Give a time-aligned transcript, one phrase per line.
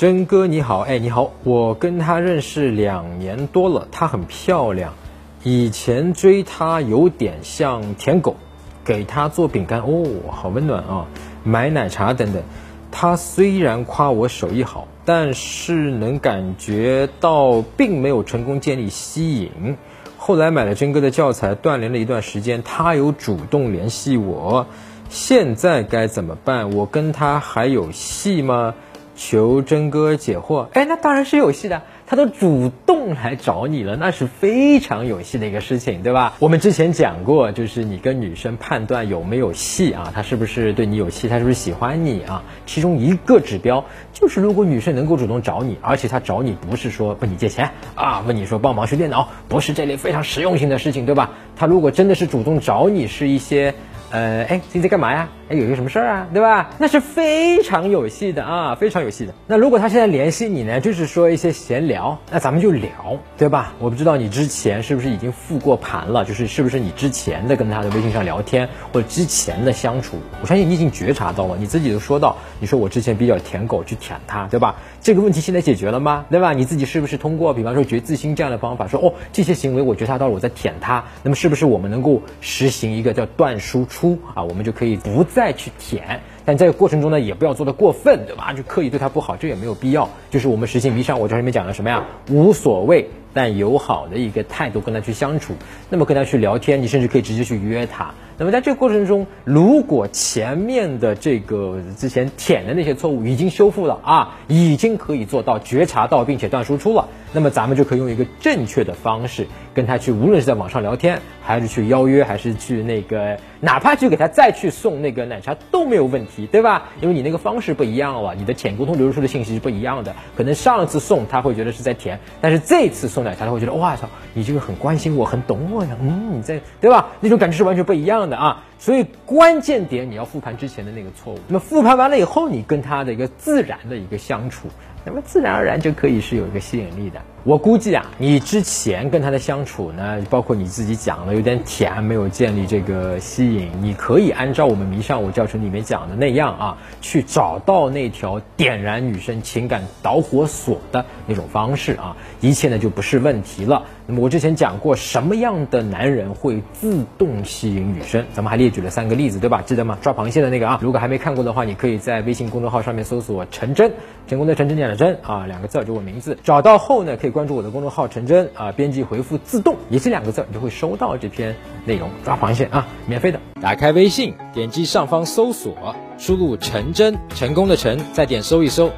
[0.00, 4.94] 真哥你好，哎你好，我跟她认识两年多了，她很漂亮。
[5.42, 8.34] 以前追她有点像舔狗，
[8.82, 11.04] 给她做饼干哦，好温暖啊，
[11.44, 12.42] 买奶茶等等。
[12.90, 19.76] 她虽然夸我手艺好，但是能感觉到并没有成功建立吸引。
[20.16, 24.66] 后来买了真哥的教材，锻炼了一段时间，她有主动联系我，
[25.10, 26.74] 现在该怎么办？
[26.74, 28.74] 我跟她还有戏吗？
[29.20, 36.34] 求真哥解惑，哎，那当然是有戏的，他都主动来找你了，那是非常有戏的一个事情，对吧？
[36.40, 42.42] 我们之前讲过，就是你跟女生判断有没有戏啊，她是不是对你有戏，她是不是喜欢你啊？
[42.66, 51.30] 其中一个指标就是，如果女生能够主动找你，而且她找你不是说问你借钱啊，问你说帮忙修电脑，不是这类非常实用性的事情，对吧？
[51.54, 53.72] 她如果真的是主动找你，是一些。
[54.12, 55.28] 呃，哎，最近在干嘛呀？
[55.48, 56.70] 哎，有一个什么事儿啊，对吧？
[56.78, 59.32] 那是非常有戏的啊，非常有戏的。
[59.46, 63.74] 那如果他现在联系你呢，就是说一些闲聊，聊那咱们就聊，对吧？
[63.78, 71.58] 我不知道你之前是不是已经复过盘了，就是是不是你之前的跟他的微信上聊天或者之前的相处，我相信你已经觉察到了。
[71.58, 74.76] 你自己都说到，你说我之前比较舔狗去舔他，对吧？
[75.02, 76.24] 这个问题现在解决了吗？
[76.30, 76.54] 对吧？
[76.54, 83.84] 你自己是不是通过比方说觉自心这样的方法，说哦这些行为我觉察到了我在舔他，那么是不是我们能够实行一个叫断输？
[83.90, 88.52] 出啊，我们就可以不再去舔，但这个过程中呢，也不要做的过分，对吧？
[88.52, 90.08] 就刻意对他不好，这也没有必要。
[90.30, 92.06] 就是我们实行迷上，我这里面讲了什么呀？
[92.30, 95.54] 无所谓但友好的一个态度跟他去相处，
[95.88, 98.12] 那么跟他去聊天，你甚至可以直接去约他。
[98.38, 116.88] 那么在这个过程中，如果前面的这个之前舔的那些错误已经修复了啊，已经可以做到觉察到并且断输出了，那么咱们就可以用一个正确的方式跟他去，无论是在网上聊天，还是去邀约，还是去那个，哪怕去给他再去送那个奶茶都没有问题，对吧？
[117.00, 120.14] 因为你那个方式不一样了，你的潜沟通流露出的信息是不一样的。
[120.36, 127.08] 可能上次送他会觉得是在甜，但是这次送奶茶他会觉得哇操，你这个很关心我，很懂我呀，嗯，你在对吧？
[127.20, 128.36] 那种感觉是完全不一样的。
[128.36, 131.38] 啊，所以关键点你要复盘之前的那个错误。
[131.46, 134.68] 那么复盘完了以后，你跟他的一个自然的一个相处，
[135.04, 137.20] 那么自然而然就可以是有一个吸引力的。
[137.44, 143.70] 我估计啊，你之前跟他的相处呢，包括你自己讲的有点甜，没有建立这个吸引。
[143.80, 153.84] 你可以按照我们迷上我教程里面讲的那样啊，去找到那条点燃女生情感导火索的那种方式啊，一切呢就不是问题了。
[154.10, 158.26] 那么我之前讲过，什么样的男人会自动吸引女生？
[158.34, 159.62] 咱们还列举了三个例子，对吧？
[159.64, 159.96] 记得吗？
[160.02, 163.92] 抓螃蟹的那个啊，如果还没看过的话，你可以在微信公众号上面搜索“陈真”，
[164.28, 166.36] 成功的陈真点的真啊，两个字就我名字。
[166.42, 167.30] 找到后呢，可以。
[167.30, 171.54] 关注我的公众号陈真啊，编辑回复自动也是两个字，你就会收到这篇
[171.84, 172.10] 内容。
[172.24, 173.38] 抓螃蟹啊，免费的。
[173.62, 178.90] 打开微信，点击上方搜索，输入陈真，成功的陈，再点搜一搜，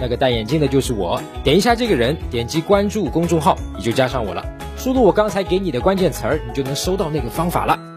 [0.00, 1.20] 那个戴眼镜的就是我。
[1.42, 4.44] 点一下这个人，点击关注公众号，你就加上我了。
[4.76, 7.93] 输入我刚才给你的关键词儿，你就能收到那个方法了。